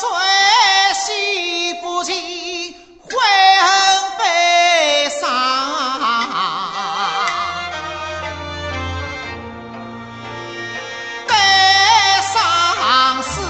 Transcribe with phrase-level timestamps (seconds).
[0.00, 0.08] 最
[0.94, 3.10] 喜不及婚
[4.18, 6.00] 被伤
[11.28, 11.34] 悲
[12.32, 13.42] 伤似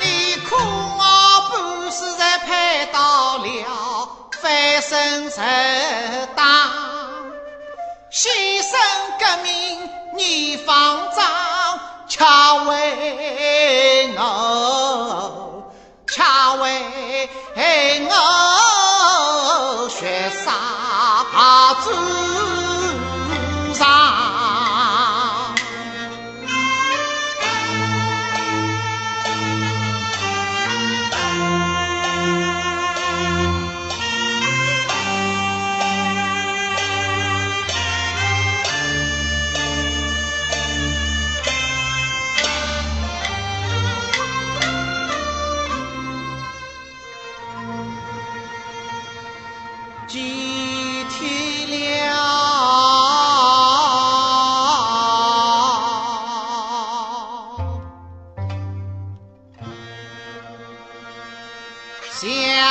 [0.00, 0.56] 你苦
[0.98, 4.08] 熬不死才配到了
[4.42, 5.40] 翻身受
[6.34, 6.70] 党
[8.10, 8.26] 牺
[8.60, 8.74] 牲
[9.20, 11.24] 革命你方丈
[12.08, 12.24] 却
[12.68, 15.62] 为我
[16.08, 16.22] 却
[16.60, 18.39] 为我。
[21.80, 22.29] altın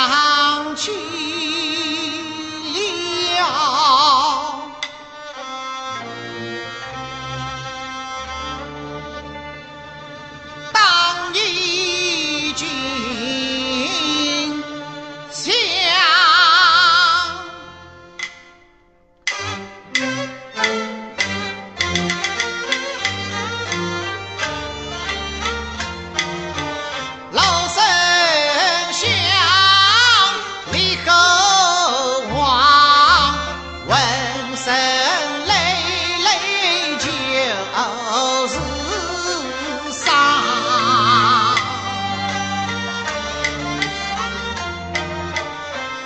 [0.10, 0.92] 当渠
[10.74, 12.68] 当一军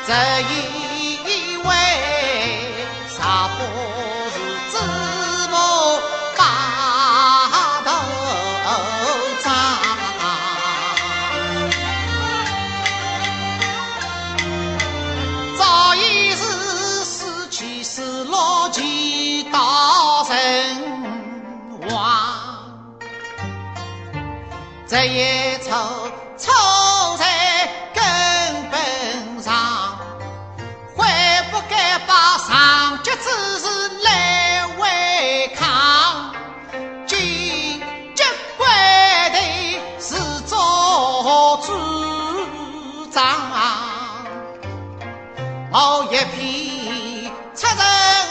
[0.06, 1.70] 这一位
[3.08, 3.64] 杀不
[4.32, 4.36] 死
[4.70, 4.74] 子
[5.50, 5.56] 莫
[6.36, 6.42] 把
[7.86, 7.88] 头
[9.42, 9.46] 张
[15.58, 16.44] 早已是
[17.06, 20.34] 死去死了去道人
[21.90, 21.94] 亡
[24.86, 25.72] 这一瞅
[26.38, 26.52] 瞅
[43.14, 43.24] 长，
[45.72, 48.23] 老一匹出人。